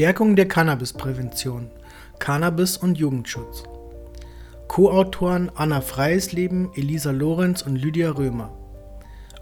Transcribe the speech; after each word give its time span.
Stärkung 0.00 0.34
der 0.34 0.48
Cannabisprävention, 0.48 1.68
Cannabis 2.18 2.78
und 2.78 2.96
Jugendschutz. 2.96 3.64
Co-Autoren 4.66 5.52
Anna 5.54 5.82
Freisleben, 5.82 6.70
Elisa 6.74 7.10
Lorenz 7.10 7.60
und 7.60 7.76
Lydia 7.76 8.12
Römer. 8.12 8.50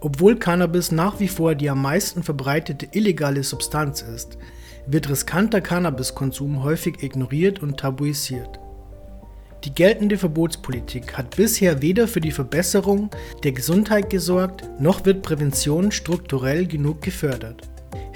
Obwohl 0.01 0.35
Cannabis 0.35 0.91
nach 0.91 1.21
wie 1.21 1.29
vor 1.29 1.55
die 1.55 1.71
am 1.71 1.81
meisten 1.81 2.25
verbreitete 2.25 2.89
illegale 2.91 3.45
Substanz 3.45 4.03
ist, 4.03 4.37
wird 4.85 5.09
riskanter 5.09 5.61
Cannabiskonsum 5.61 6.65
häufig 6.65 7.05
ignoriert 7.05 7.63
und 7.63 7.79
tabuisiert. 7.79 8.59
Die 9.63 9.73
geltende 9.73 10.19
Verbotspolitik 10.19 11.17
hat 11.17 11.37
bisher 11.37 11.83
weder 11.83 12.09
für 12.09 12.21
die 12.21 12.33
Verbesserung 12.33 13.11
der 13.45 13.53
Gesundheit 13.53 14.11
gesorgt, 14.11 14.69
noch 14.81 15.05
wird 15.05 15.23
Prävention 15.23 15.93
strukturell 15.93 16.67
genug 16.67 17.01
gefördert. 17.01 17.69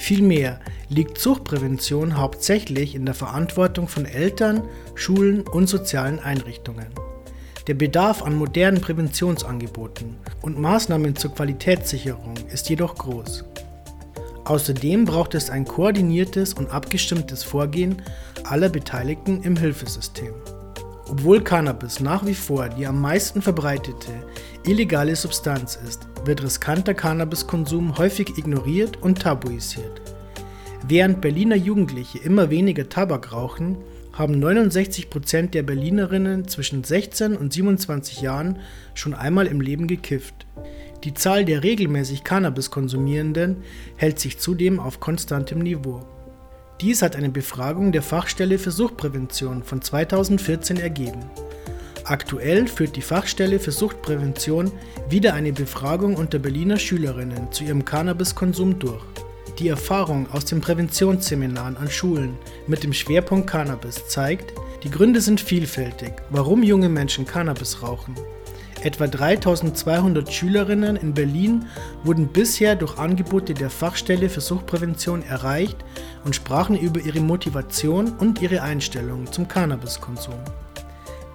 Vielmehr 0.03 0.59
liegt 0.89 1.17
Suchtprävention 1.19 2.19
hauptsächlich 2.19 2.97
in 2.97 3.07
der 3.07 3.15
Verantwortung 3.15 3.87
von 3.87 4.05
Eltern, 4.05 4.65
Schulen 4.97 5.43
und 5.43 5.69
sozialen 5.69 6.19
Einrichtungen. 6.19 6.89
Der 7.69 7.75
Bedarf 7.75 8.21
an 8.21 8.35
modernen 8.35 8.81
Präventionsangeboten 8.81 10.17
und 10.41 10.59
Maßnahmen 10.59 11.15
zur 11.15 11.33
Qualitätssicherung 11.33 12.35
ist 12.53 12.69
jedoch 12.69 12.97
groß. 12.97 13.45
Außerdem 14.45 15.05
braucht 15.05 15.37
es 15.37 15.51
ein 15.51 15.65
koordiniertes 15.65 16.53
und 16.53 16.73
abgestimmtes 16.73 17.45
Vorgehen 17.45 18.03
aller 18.43 18.71
Beteiligten 18.71 19.45
im 19.45 19.57
Hilfesystem. 19.57 20.35
Obwohl 21.13 21.43
Cannabis 21.43 22.01
nach 22.01 22.25
wie 22.25 22.35
vor 22.35 22.71
die 22.71 22.87
am 22.87 22.99
meisten 22.99 23.43
verbreitete 23.43 24.13
illegale 24.65 25.15
Substanz 25.15 25.77
ist, 25.87 26.09
wird 26.25 26.43
riskanter 26.43 26.95
Cannabiskonsum 26.95 27.99
häufig 27.99 28.39
ignoriert 28.39 29.03
und 29.03 29.21
tabuisiert. 29.21 30.01
Während 30.89 31.21
Berliner 31.21 31.57
Jugendliche 31.57 32.19
immer 32.21 32.49
weniger 32.49 32.89
Tabak 32.89 33.31
rauchen, 33.31 33.77
haben 34.15 34.39
69 34.39 35.11
Prozent 35.11 35.53
der 35.53 35.65
Berlinerinnen 35.65 36.49
zwischen 36.49 36.83
16 36.83 37.37
und 37.37 37.53
27 37.53 38.23
Jahren 38.23 38.61
schon 38.95 39.13
einmal 39.13 39.47
im 39.49 39.61
Leben 39.61 39.89
gekifft. 39.89 40.47
Die 41.05 41.13
Zahl 41.13 41.45
der 41.45 41.63
regelmäßig 41.63 42.25
Cannabis 42.25 42.71
konsumierenden 42.71 43.59
hält 43.97 44.19
sich 44.19 44.39
zudem 44.39 44.81
auf 44.81 44.99
konstantem 44.99 45.59
Niveau. 45.59 46.07
Dies 46.83 47.01
hat 47.01 47.15
eine 47.15 47.29
Befragung 47.29 47.93
der 47.93 48.03
Fachstelle 48.03 48.59
für 48.59 48.73
Suchtprävention 48.73 49.63
von 49.63 49.81
2014 49.81 50.79
ergeben. 50.79 51.31
Aktuell 52.03 52.67
führt 52.67 52.97
die 52.97 53.03
Fachstelle 53.03 53.61
für 53.61 53.71
Suchtprävention 53.71 54.73
wieder 55.09 55.35
eine 55.35 55.53
Befragung 55.53 56.17
unter 56.17 56.41
Berliner 56.41 56.79
Schülerinnen 56.79 57.53
zu 57.53 57.63
ihrem 57.63 57.85
Cannabiskonsum 57.85 58.81
durch. 58.81 59.05
Die 59.61 59.69
Erfahrung 59.69 60.29
aus 60.33 60.45
den 60.45 60.61
Präventionsseminaren 60.61 61.77
an 61.77 61.89
Schulen 61.89 62.37
mit 62.67 62.83
dem 62.83 62.93
Schwerpunkt 62.93 63.49
Cannabis 63.49 64.09
zeigt, 64.09 64.53
die 64.83 64.91
Gründe 64.91 65.21
sind 65.21 65.41
vielfältig, 65.41 66.15
warum 66.31 66.65
junge 66.65 66.89
Menschen 66.89 67.25
Cannabis 67.25 67.81
rauchen. 67.81 68.17
Etwa 68.83 69.07
3200 69.07 70.33
Schülerinnen 70.33 70.97
in 70.97 71.15
Berlin 71.15 71.67
wurden 72.03 72.27
bisher 72.27 72.75
durch 72.75 72.99
Angebote 72.99 73.55
der 73.55 73.71
Fachstelle 73.71 74.29
für 74.29 74.41
Suchtprävention 74.41 75.23
erreicht 75.23 75.77
und 76.25 76.35
sprachen 76.35 76.77
über 76.77 77.01
ihre 77.01 77.21
Motivation 77.21 78.11
und 78.19 78.43
ihre 78.43 78.63
Einstellung 78.63 79.31
zum 79.31 79.47
Cannabiskonsum. 79.47 80.35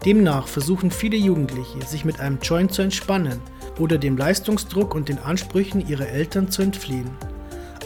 Demnach 0.03 0.45
versuchen 0.47 0.91
viele 0.91 1.15
Jugendliche, 1.15 1.81
sich 1.85 2.03
mit 2.03 2.19
einem 2.19 2.39
Joint 2.41 2.73
zu 2.73 2.81
entspannen 2.81 3.39
oder 3.79 3.97
dem 3.97 4.17
Leistungsdruck 4.17 4.93
und 4.93 5.07
den 5.07 5.19
Ansprüchen 5.19 5.87
ihrer 5.87 6.07
Eltern 6.07 6.51
zu 6.51 6.61
entfliehen. 6.61 7.09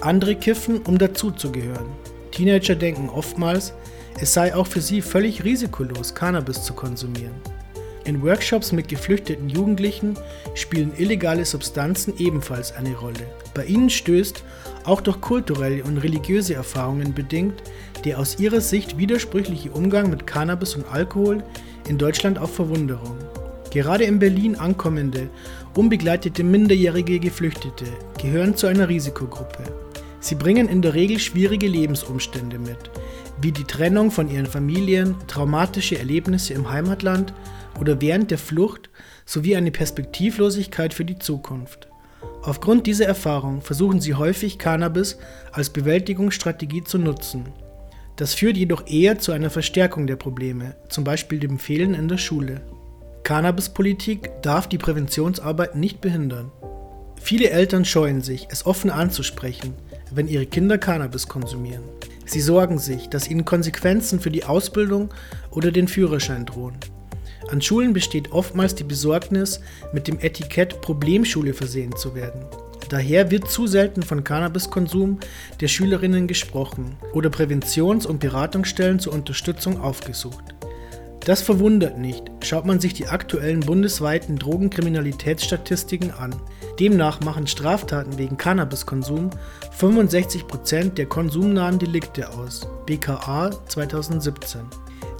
Andere 0.02 0.36
kiffen, 0.36 0.82
um 0.82 0.98
dazuzugehören. 0.98 1.86
Teenager 2.32 2.76
denken 2.76 3.10
oftmals, 3.10 3.74
es 4.20 4.34
sei 4.34 4.56
auch 4.56 4.66
für 4.66 4.82
sie 4.82 5.02
völlig 5.02 5.44
risikolos, 5.44 6.16
Cannabis 6.16 6.64
zu 6.64 6.74
konsumieren. 6.74 7.36
In 8.04 8.24
Workshops 8.24 8.72
mit 8.72 8.88
geflüchteten 8.88 9.48
Jugendlichen 9.48 10.16
spielen 10.56 10.92
illegale 10.98 11.46
Substanzen 11.46 12.14
ebenfalls 12.18 12.72
eine 12.72 12.96
Rolle. 12.96 13.28
Bei 13.54 13.66
ihnen 13.66 13.92
stößt, 13.92 14.44
auch 14.86 15.02
durch 15.02 15.22
kulturelle 15.22 15.84
und 15.84 15.98
religiöse 15.98 16.56
Erfahrungen 16.56 17.14
bedingt, 17.14 17.62
der 18.04 18.18
aus 18.18 18.40
ihrer 18.40 18.62
Sicht 18.62 18.98
widersprüchliche 18.98 19.72
Umgang 19.72 20.10
mit 20.10 20.26
Cannabis 20.26 20.76
und 20.76 20.92
Alkohol 20.92 21.44
in 21.88 22.00
Deutschland 22.00 22.40
auf 22.40 22.56
Verwunderung. 22.56 23.18
Gerade 23.70 24.04
in 24.06 24.18
Berlin 24.18 24.56
ankommende, 24.56 25.30
unbegleitete 25.76 26.44
minderjährige 26.44 27.20
Geflüchtete 27.20 27.86
gehören 28.20 28.58
zu 28.58 28.68
einer 28.68 28.90
Risikogruppe. 28.90 29.64
Sie 30.20 30.36
bringen 30.36 30.68
in 30.68 30.82
der 30.82 30.94
Regel 30.94 31.20
schwierige 31.20 31.68
Lebensumstände 31.68 32.60
mit, 32.60 32.92
wie 33.42 33.52
die 33.52 33.64
Trennung 33.64 34.12
von 34.12 34.30
ihren 34.30 34.46
Familien, 34.46 35.16
traumatische 35.28 35.98
Erlebnisse 35.98 36.54
im 36.54 36.70
Heimatland 36.70 37.34
oder 37.82 38.00
während 38.00 38.30
der 38.30 38.38
Flucht 38.38 38.92
sowie 39.26 39.56
eine 39.56 39.72
Perspektivlosigkeit 39.72 40.94
für 40.94 41.04
die 41.04 41.18
Zukunft. 41.18 41.88
Aufgrund 42.44 42.86
dieser 42.86 43.08
Erfahrung 43.08 43.62
versuchen 43.62 44.00
sie 44.00 44.14
häufig 44.14 44.60
Cannabis 44.60 45.18
als 45.52 45.72
Bewältigungsstrategie 45.72 46.84
zu 46.84 47.00
nutzen. 47.00 47.46
Das 48.18 48.36
führt 48.36 48.56
jedoch 48.56 48.86
eher 48.86 49.18
zu 49.18 49.32
einer 49.32 49.50
Verstärkung 49.50 50.06
der 50.06 50.16
Probleme, 50.16 50.76
zum 50.90 51.04
Beispiel 51.04 51.40
dem 51.40 51.58
Fehlen 51.58 51.96
in 51.96 52.08
der 52.08 52.20
Schule. 52.20 52.62
Cannabispolitik 53.24 54.30
darf 54.44 54.68
die 54.68 54.78
Präventionsarbeit 54.78 55.76
nicht 55.76 56.02
behindern. 56.02 56.52
Viele 57.20 57.50
Eltern 57.50 57.84
scheuen 57.84 58.22
sich, 58.22 58.48
es 58.52 58.66
offen 58.68 58.92
anzusprechen, 58.92 59.74
wenn 60.12 60.28
ihre 60.28 60.46
Kinder 60.46 60.78
Cannabis 60.78 61.28
konsumieren. 61.28 61.84
Sie 62.26 62.42
sorgen 62.42 62.78
sich, 62.78 63.10
dass 63.10 63.28
ihnen 63.28 63.46
Konsequenzen 63.46 64.20
für 64.20 64.32
die 64.32 64.44
Ausbildung 64.44 65.12
oder 65.50 65.72
den 65.72 65.88
Führerschein 65.88 66.46
drohen. 66.46 66.78
An 67.50 67.62
Schulen 67.62 67.94
besteht 67.94 68.32
oftmals 68.32 68.76
die 68.76 68.84
Besorgnis, 68.84 69.60
mit 69.94 70.08
dem 70.08 70.20
Etikett 70.20 70.82
Problemschule 70.82 71.54
versehen 71.54 71.96
zu 71.96 72.16
werden. 72.16 72.46
Daher 72.90 73.32
wird 73.32 73.50
zu 73.50 73.68
selten 73.68 74.04
von 74.04 74.24
Cannabiskonsum 74.24 75.20
der 75.62 75.70
Schülerinnen 75.70 76.28
gesprochen 76.28 76.98
oder 77.14 77.30
Präventions- 77.30 78.06
und 78.06 78.20
Beratungsstellen 78.20 79.00
zur 79.00 79.14
Unterstützung 79.14 79.80
aufgesucht. 79.80 80.44
Das 81.24 81.42
verwundert 81.44 82.00
nicht, 82.00 82.24
schaut 82.44 82.66
man 82.66 82.80
sich 82.80 82.94
die 82.94 83.08
aktuellen 83.08 83.60
bundesweiten 83.60 84.38
Drogenkriminalitätsstatistiken 84.38 86.12
an. 86.12 86.36
Demnach 86.80 87.22
machen 87.22 87.46
Straftaten 87.46 88.18
wegen 88.18 88.38
Cannabiskonsum 88.38 89.30
65% 89.80 90.96
der 90.96 91.06
konsumnahen 91.06 91.78
Delikte 91.78 92.28
aus. 92.30 92.68
BKA 92.88 93.52
2017. 93.68 94.62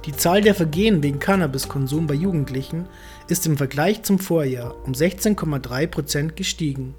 Die 0.04 0.12
Zahl 0.12 0.40
der 0.40 0.56
Vergehen 0.56 1.00
wegen 1.04 1.20
Cannabiskonsum 1.20 2.08
bei 2.08 2.14
Jugendlichen 2.14 2.86
ist 3.28 3.46
im 3.46 3.56
Vergleich 3.56 4.02
zum 4.02 4.18
Vorjahr 4.18 4.74
um 4.84 4.94
16,3% 4.94 6.32
gestiegen, 6.32 6.96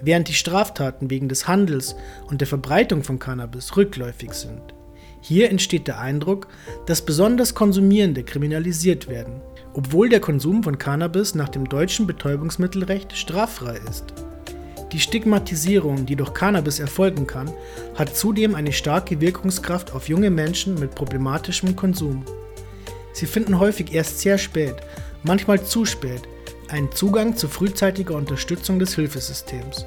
während 0.00 0.28
die 0.28 0.34
Straftaten 0.34 1.10
wegen 1.10 1.28
des 1.28 1.48
Handels 1.48 1.96
und 2.28 2.40
der 2.40 2.46
Verbreitung 2.46 3.02
von 3.02 3.18
Cannabis 3.18 3.76
rückläufig 3.76 4.32
sind. 4.32 4.74
Hier 5.20 5.50
entsteht 5.50 5.88
der 5.88 5.98
Eindruck, 5.98 6.46
dass 6.86 7.04
besonders 7.04 7.56
Konsumierende 7.56 8.22
kriminalisiert 8.22 9.08
werden, 9.08 9.40
obwohl 9.74 10.08
der 10.08 10.20
Konsum 10.20 10.62
von 10.62 10.78
Cannabis 10.78 11.34
nach 11.34 11.48
dem 11.48 11.68
deutschen 11.68 12.06
Betäubungsmittelrecht 12.06 13.16
straffrei 13.16 13.80
ist. 13.90 14.14
Die 14.96 15.02
Stigmatisierung, 15.02 16.06
die 16.06 16.16
durch 16.16 16.32
Cannabis 16.32 16.78
erfolgen 16.78 17.26
kann, 17.26 17.52
hat 17.96 18.16
zudem 18.16 18.54
eine 18.54 18.72
starke 18.72 19.20
Wirkungskraft 19.20 19.92
auf 19.92 20.08
junge 20.08 20.30
Menschen 20.30 20.80
mit 20.80 20.94
problematischem 20.94 21.76
Konsum. 21.76 22.24
Sie 23.12 23.26
finden 23.26 23.58
häufig 23.58 23.92
erst 23.92 24.20
sehr 24.20 24.38
spät, 24.38 24.76
manchmal 25.22 25.62
zu 25.62 25.84
spät, 25.84 26.22
einen 26.68 26.90
Zugang 26.92 27.36
zu 27.36 27.46
frühzeitiger 27.46 28.14
Unterstützung 28.14 28.78
des 28.78 28.94
Hilfesystems. 28.94 29.84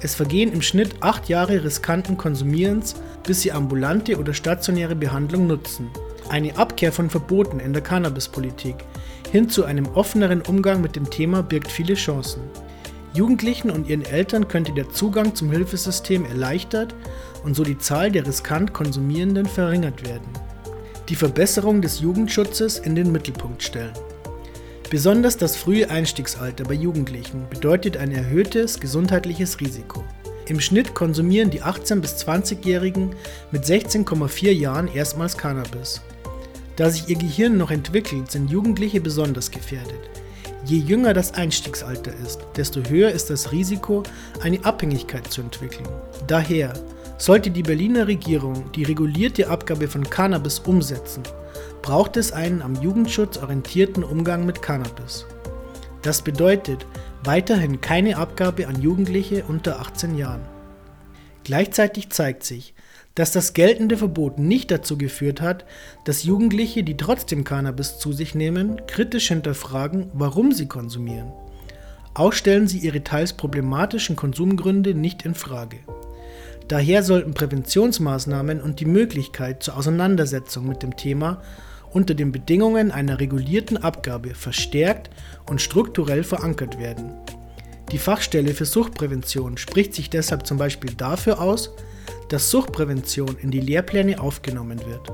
Es 0.00 0.14
vergehen 0.14 0.52
im 0.52 0.62
Schnitt 0.62 0.94
acht 1.00 1.28
Jahre 1.28 1.64
riskanten 1.64 2.16
Konsumierens, 2.16 2.94
bis 3.26 3.42
sie 3.42 3.50
ambulante 3.50 4.16
oder 4.16 4.34
stationäre 4.34 4.94
Behandlung 4.94 5.48
nutzen. 5.48 5.90
Eine 6.28 6.56
Abkehr 6.56 6.92
von 6.92 7.10
Verboten 7.10 7.58
in 7.58 7.72
der 7.72 7.82
Cannabispolitik 7.82 8.76
hin 9.32 9.48
zu 9.48 9.64
einem 9.64 9.86
offeneren 9.96 10.42
Umgang 10.42 10.80
mit 10.80 10.94
dem 10.94 11.10
Thema 11.10 11.42
birgt 11.42 11.72
viele 11.72 11.94
Chancen. 11.94 12.42
Jugendlichen 13.14 13.70
und 13.70 13.88
ihren 13.88 14.04
Eltern 14.04 14.48
könnte 14.48 14.72
der 14.72 14.90
Zugang 14.90 15.36
zum 15.36 15.52
Hilfesystem 15.52 16.24
erleichtert 16.24 16.96
und 17.44 17.54
so 17.54 17.62
die 17.62 17.78
Zahl 17.78 18.10
der 18.10 18.26
riskant 18.26 18.74
Konsumierenden 18.74 19.46
verringert 19.46 20.04
werden. 20.04 20.26
Die 21.08 21.14
Verbesserung 21.14 21.80
des 21.80 22.00
Jugendschutzes 22.00 22.78
in 22.78 22.96
den 22.96 23.12
Mittelpunkt 23.12 23.62
stellen. 23.62 23.92
Besonders 24.90 25.36
das 25.36 25.54
frühe 25.54 25.90
Einstiegsalter 25.90 26.64
bei 26.64 26.74
Jugendlichen 26.74 27.46
bedeutet 27.50 27.96
ein 27.96 28.10
erhöhtes 28.10 28.80
gesundheitliches 28.80 29.60
Risiko. 29.60 30.02
Im 30.48 30.60
Schnitt 30.60 30.94
konsumieren 30.94 31.50
die 31.50 31.62
18- 31.62 32.00
bis 32.00 32.16
20-Jährigen 32.26 33.14
mit 33.52 33.62
16,4 33.64 34.50
Jahren 34.50 34.88
erstmals 34.92 35.38
Cannabis. 35.38 36.02
Da 36.74 36.90
sich 36.90 37.08
ihr 37.08 37.16
Gehirn 37.16 37.56
noch 37.56 37.70
entwickelt, 37.70 38.32
sind 38.32 38.50
Jugendliche 38.50 39.00
besonders 39.00 39.52
gefährdet. 39.52 40.10
Je 40.64 40.78
jünger 40.78 41.12
das 41.12 41.34
Einstiegsalter 41.34 42.12
ist, 42.24 42.40
desto 42.56 42.80
höher 42.88 43.10
ist 43.10 43.30
das 43.30 43.52
Risiko, 43.52 44.02
eine 44.42 44.64
Abhängigkeit 44.64 45.26
zu 45.26 45.42
entwickeln. 45.42 45.88
Daher, 46.26 46.72
Sollte 47.16 47.50
die 47.50 47.62
Berliner 47.62 48.08
Regierung 48.08 48.72
die 48.72 48.82
regulierte 48.82 49.48
Abgabe 49.48 49.86
von 49.86 50.08
Cannabis 50.08 50.58
umsetzen, 50.58 51.22
braucht 51.80 52.16
es 52.16 52.32
einen 52.32 52.60
am 52.60 52.74
Jugendschutz 52.74 53.38
orientierten 53.38 54.02
Umgang 54.02 54.44
mit 54.44 54.62
Cannabis. 54.62 55.24
Das 56.02 56.22
bedeutet 56.22 56.84
weiterhin 57.22 57.80
keine 57.80 58.16
Abgabe 58.16 58.66
an 58.66 58.82
Jugendliche 58.82 59.44
unter 59.46 59.80
18 59.80 60.18
Jahren. 60.18 60.42
Gleichzeitig 61.44 62.10
zeigt 62.10 62.42
sich, 62.42 62.74
dass 63.14 63.30
das 63.30 63.52
geltende 63.52 63.96
Verbot 63.96 64.38
nicht 64.38 64.70
dazu 64.70 64.98
geführt 64.98 65.40
hat, 65.40 65.64
dass 66.04 66.24
Jugendliche, 66.24 66.82
die 66.82 66.96
trotzdem 66.96 67.44
Cannabis 67.44 67.98
zu 67.98 68.12
sich 68.12 68.34
nehmen, 68.34 68.80
kritisch 68.86 69.28
hinterfragen, 69.28 70.10
warum 70.12 70.52
sie 70.52 70.66
konsumieren. 70.66 71.32
Auch 72.14 72.32
stellen 72.32 72.68
sie 72.68 72.78
ihre 72.78 73.04
teils 73.04 73.32
problematischen 73.32 74.16
Konsumgründe 74.16 74.94
nicht 74.94 75.24
in 75.24 75.34
Frage. 75.34 75.78
Daher 76.68 77.02
sollten 77.02 77.34
Präventionsmaßnahmen 77.34 78.60
und 78.60 78.80
die 78.80 78.86
Möglichkeit 78.86 79.62
zur 79.62 79.76
Auseinandersetzung 79.76 80.66
mit 80.66 80.82
dem 80.82 80.96
Thema 80.96 81.42
unter 81.92 82.14
den 82.14 82.32
Bedingungen 82.32 82.90
einer 82.90 83.20
regulierten 83.20 83.76
Abgabe 83.76 84.34
verstärkt 84.34 85.10
und 85.46 85.60
strukturell 85.60 86.24
verankert 86.24 86.78
werden. 86.78 87.12
Die 87.92 87.98
Fachstelle 87.98 88.54
für 88.54 88.64
Suchtprävention 88.64 89.58
spricht 89.58 89.94
sich 89.94 90.10
deshalb 90.10 90.46
zum 90.46 90.58
Beispiel 90.58 90.94
dafür 90.94 91.40
aus, 91.40 91.70
dass 92.28 92.50
Suchtprävention 92.50 93.36
in 93.40 93.50
die 93.50 93.60
Lehrpläne 93.60 94.20
aufgenommen 94.20 94.80
wird. 94.86 95.12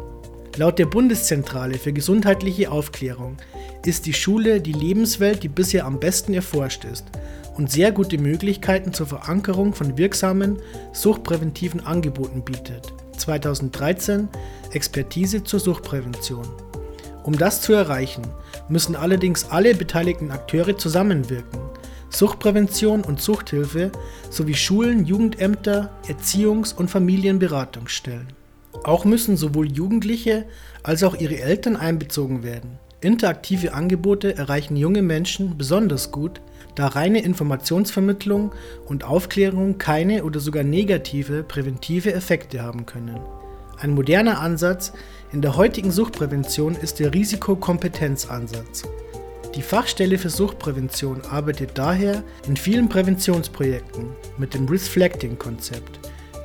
Laut 0.57 0.79
der 0.79 0.87
Bundeszentrale 0.87 1.79
für 1.79 1.93
gesundheitliche 1.93 2.71
Aufklärung 2.71 3.37
ist 3.85 4.07
die 4.07 4.13
Schule 4.13 4.61
die 4.61 4.73
Lebenswelt, 4.73 5.43
die 5.43 5.49
bisher 5.49 5.87
am 5.87 6.01
besten 6.01 6.35
erforscht 6.35 6.85
ist 6.85 7.07
und 7.57 7.71
sehr 7.71 7.93
gute 7.93 8.19
Möglichkeiten 8.19 8.93
zur 8.93 9.07
Verankerung 9.07 9.75
von 9.75 9.97
wirksamen 9.97 10.59
suchtpräventiven 10.93 11.87
Angeboten 11.87 12.43
bietet. 12.43 12.93
2013 13.17 14.29
Expertise 14.73 15.45
zur 15.45 15.61
Suchtprävention. 15.61 16.49
Um 17.23 17.37
das 17.37 17.61
zu 17.61 17.73
erreichen, 17.73 18.23
müssen 18.69 18.97
allerdings 18.97 19.51
alle 19.51 19.75
beteiligten 19.75 20.31
Akteure 20.31 20.77
zusammenwirken. 20.77 21.60
Suchtprävention 22.11 23.03
und 23.03 23.21
Suchthilfe 23.21 23.93
sowie 24.31 24.55
Schulen, 24.55 25.07
Jugendämter, 25.07 25.91
Erziehungs- 26.07 26.75
und 26.75 26.91
Familienberatungsstellen. 26.91 28.29
Auch 28.85 29.05
müssen 29.05 29.37
sowohl 29.37 29.71
Jugendliche 29.71 30.45
als 30.83 31.03
auch 31.03 31.15
ihre 31.15 31.39
Eltern 31.41 31.77
einbezogen 31.77 32.43
werden. 32.43 32.79
Interaktive 33.01 33.73
Angebote 33.73 34.37
erreichen 34.37 34.77
junge 34.77 35.03
Menschen 35.03 35.57
besonders 35.57 36.11
gut, 36.11 36.41
da 36.75 36.87
reine 36.89 37.23
Informationsvermittlung 37.23 38.53
und 38.87 39.05
Aufklärung 39.05 39.79
keine 39.79 40.25
oder 40.25 40.41
sogar 40.41 40.65
negative 40.65 41.43
präventive 41.43 42.12
Effekte 42.12 42.62
haben 42.62 42.87
können. 42.87 43.21
Ein 43.79 43.95
moderner 43.95 44.41
Ansatz 44.41 44.93
in 45.33 45.41
der 45.41 45.57
heutigen 45.57 45.91
Suchtprävention 45.91 46.75
ist 46.75 47.01
der 47.01 47.15
Risikokompetenzansatz. 47.15 48.85
Die 49.56 49.62
Fachstelle 49.62 50.17
für 50.17 50.31
Suchtprävention 50.31 51.23
arbeitet 51.29 51.73
daher 51.75 52.23
in 52.47 52.56
vielen 52.56 52.88
Präventionsprojekten 52.88 54.11
mit 54.38 54.55
dem 54.55 54.69
Reflecting-Konzept, 54.69 55.99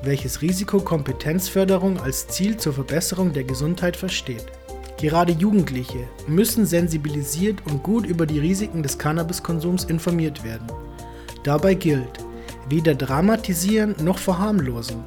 welches 0.04 0.42
Risikokompetenzförderung 0.42 2.00
als 2.00 2.28
Ziel 2.28 2.58
zur 2.58 2.74
Verbesserung 2.74 3.32
der 3.32 3.44
Gesundheit 3.44 3.96
versteht. 3.96 4.46
Gerade 4.98 5.34
Jugendliche 5.34 6.08
müssen 6.28 6.66
sensibilisiert 6.66 7.62
und 7.68 7.84
gut 7.84 8.08
über 8.08 8.26
die 8.26 8.40
Risiken 8.40 8.82
des 8.82 8.98
Cannabiskonsums 8.98 9.84
informiert 9.84 10.44
werden. 10.44 10.68
Dabei 11.44 11.76
gilt, 11.76 12.26
weder 12.70 12.96
dramatisieren 12.96 13.94
noch 14.02 14.18
verharmlosen, 14.18 15.04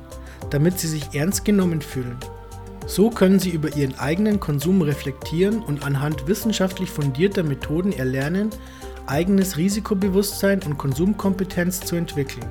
damit 0.50 0.78
sie 0.78 0.88
sich 0.88 1.14
ernst 1.14 1.44
genommen 1.44 1.82
fühlen. 1.82 2.16
So 2.88 3.10
können 3.10 3.38
sie 3.38 3.50
über 3.50 3.76
ihren 3.76 3.98
eigenen 3.98 4.40
Konsum 4.40 4.80
reflektieren 4.80 5.62
und 5.62 5.84
anhand 5.84 6.26
wissenschaftlich 6.26 6.88
fundierter 6.88 7.42
Methoden 7.42 7.92
erlernen, 7.92 8.48
eigenes 9.06 9.58
Risikobewusstsein 9.58 10.62
und 10.62 10.78
Konsumkompetenz 10.78 11.80
zu 11.80 11.96
entwickeln. 11.96 12.46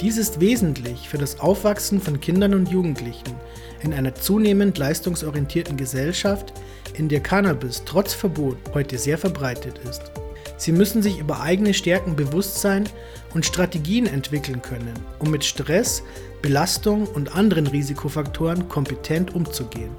Dies 0.00 0.16
ist 0.16 0.40
wesentlich 0.40 1.06
für 1.06 1.18
das 1.18 1.38
Aufwachsen 1.38 2.00
von 2.00 2.18
Kindern 2.18 2.54
und 2.54 2.70
Jugendlichen 2.70 3.34
in 3.82 3.92
einer 3.92 4.14
zunehmend 4.14 4.78
leistungsorientierten 4.78 5.76
Gesellschaft, 5.76 6.54
in 6.94 7.10
der 7.10 7.20
Cannabis 7.20 7.82
trotz 7.84 8.14
Verbot 8.14 8.56
heute 8.72 8.96
sehr 8.96 9.18
verbreitet 9.18 9.78
ist. 9.86 10.21
Sie 10.62 10.70
müssen 10.70 11.02
sich 11.02 11.18
über 11.18 11.40
eigene 11.40 11.74
Stärken 11.74 12.14
bewusst 12.14 12.60
sein 12.60 12.88
und 13.34 13.44
Strategien 13.44 14.06
entwickeln 14.06 14.62
können, 14.62 14.94
um 15.18 15.28
mit 15.28 15.44
Stress, 15.44 16.04
Belastung 16.40 17.08
und 17.08 17.34
anderen 17.34 17.66
Risikofaktoren 17.66 18.68
kompetent 18.68 19.34
umzugehen. 19.34 19.90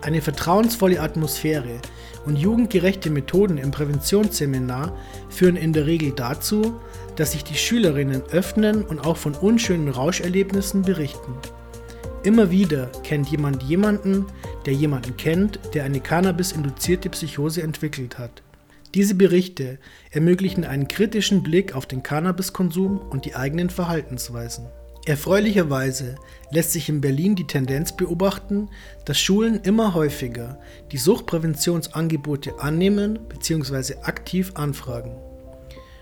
Eine 0.00 0.22
vertrauensvolle 0.22 1.02
Atmosphäre 1.02 1.82
und 2.24 2.36
jugendgerechte 2.36 3.10
Methoden 3.10 3.58
im 3.58 3.72
Präventionsseminar 3.72 4.96
führen 5.28 5.56
in 5.56 5.74
der 5.74 5.84
Regel 5.84 6.12
dazu, 6.12 6.80
dass 7.16 7.32
sich 7.32 7.44
die 7.44 7.56
Schülerinnen 7.56 8.22
öffnen 8.30 8.82
und 8.82 9.00
auch 9.00 9.18
von 9.18 9.34
unschönen 9.34 9.90
Rauscherlebnissen 9.90 10.80
berichten. 10.80 11.34
Immer 12.22 12.50
wieder 12.50 12.86
kennt 13.02 13.28
jemand 13.28 13.64
jemanden, 13.64 14.24
der 14.64 14.72
jemanden 14.72 15.18
kennt, 15.18 15.60
der 15.74 15.84
eine 15.84 16.00
Cannabis-induzierte 16.00 17.10
Psychose 17.10 17.60
entwickelt 17.60 18.18
hat. 18.18 18.42
Diese 18.94 19.14
Berichte 19.14 19.78
ermöglichen 20.10 20.64
einen 20.64 20.88
kritischen 20.88 21.42
Blick 21.42 21.76
auf 21.76 21.86
den 21.86 22.02
Cannabiskonsum 22.02 22.98
und 22.98 23.24
die 23.24 23.36
eigenen 23.36 23.70
Verhaltensweisen. 23.70 24.66
Erfreulicherweise 25.06 26.16
lässt 26.50 26.72
sich 26.72 26.88
in 26.88 27.00
Berlin 27.00 27.34
die 27.34 27.46
Tendenz 27.46 27.96
beobachten, 27.96 28.68
dass 29.04 29.18
Schulen 29.18 29.60
immer 29.62 29.94
häufiger 29.94 30.58
die 30.92 30.98
Suchtpräventionsangebote 30.98 32.58
annehmen 32.58 33.18
bzw. 33.28 33.94
aktiv 34.02 34.52
anfragen. 34.54 35.29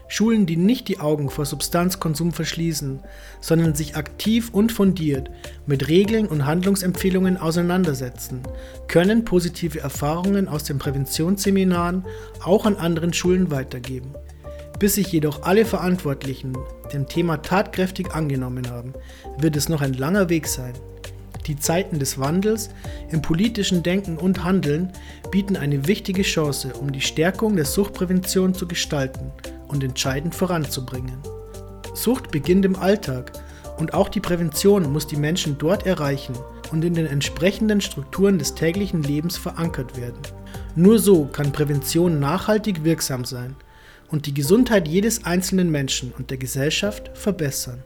Schulen, 0.09 0.47
die 0.47 0.57
nicht 0.57 0.89
die 0.89 1.01
Augen 1.01 1.29
vor 1.29 1.45
Substanzkonsum 1.45 2.33
verschließen, 2.33 3.01
sondern 3.43 3.75
sich 3.75 3.95
aktiv 3.95 4.49
und 4.53 4.73
fundiert 4.73 5.31
mit 5.67 5.89
Regeln 5.89 6.27
und 6.27 6.47
Handlungsempfehlungen 6.47 7.37
auseinandersetzen, 7.37 8.41
können 8.89 9.27
positive 9.27 9.81
Erfahrungen 9.81 10.49
aus 10.49 10.65
den 10.65 10.79
Präventionsseminaren 10.79 12.07
auch 12.43 12.65
an 12.65 12.77
anderen 12.77 13.13
Schulen 13.13 13.51
weitergeben. 13.51 14.15
Bis 14.79 14.95
sich 14.95 15.13
jedoch 15.13 15.43
alle 15.43 15.67
Verantwortlichen 15.67 16.57
dem 16.93 17.07
Thema 17.07 17.43
tatkräftig 17.43 18.13
angenommen 18.13 18.71
haben, 18.71 18.95
wird 19.39 19.57
es 19.57 19.69
noch 19.69 19.83
ein 19.83 19.93
langer 19.93 20.31
Weg 20.31 20.47
sein. 20.47 20.73
Die 21.47 21.57
Zeiten 21.57 21.99
des 21.99 22.19
Wandels 22.19 22.71
im 23.11 23.21
politischen 23.21 23.83
Denken 23.83 24.17
und 24.17 24.45
Handeln 24.45 24.93
bieten 25.31 25.57
eine 25.57 25.87
wichtige 25.87 26.23
Chance, 26.23 26.73
um 26.75 26.93
die 26.93 27.01
Stärkung 27.01 27.57
der 27.57 27.65
Suchtprävention 27.65 28.55
zu 28.55 28.69
gestalten 28.69 29.33
und 29.69 29.85
entscheidend 29.85 30.35
voranzubringen. 30.35 31.19
Sucht 31.95 32.31
beginnt 32.31 32.65
im 32.65 32.77
Alltag 32.77 33.33
und 33.79 33.95
auch 33.95 34.09
die 34.09 34.21
Prävention 34.21 34.93
muss 34.93 35.07
die 35.07 35.17
Menschen 35.17 35.57
dort 35.59 35.87
erreichen 35.87 36.35
und 36.73 36.85
in 36.85 36.95
den 36.95 37.07
entsprechenden 37.07 37.81
Strukturen 37.81 38.39
des 38.39 38.55
täglichen 38.55 39.03
Lebens 39.03 39.37
verankert 39.37 39.97
werden. 39.97 40.21
Nur 40.75 40.99
so 40.99 41.27
kann 41.27 41.53
Prävention 41.53 42.19
nachhaltig 42.21 42.85
wirksam 42.85 43.25
sein 43.25 43.57
und 44.11 44.27
die 44.27 44.35
Gesundheit 44.35 44.89
jedes 44.89 45.25
einzelnen 45.25 45.71
Menschen 45.71 46.13
und 46.17 46.31
der 46.31 46.39
Gesellschaft 46.39 47.11
verbessern. 47.15 47.83